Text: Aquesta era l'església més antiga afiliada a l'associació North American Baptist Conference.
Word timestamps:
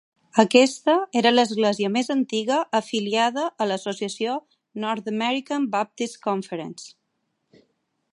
Aquesta 0.43 0.93
era 1.19 1.31
l'església 1.33 1.91
més 1.97 2.07
antiga 2.13 2.57
afiliada 2.79 3.43
a 3.65 3.67
l'associació 3.73 4.39
North 4.85 5.13
American 5.13 5.69
Baptist 5.77 6.19
Conference. 6.29 6.89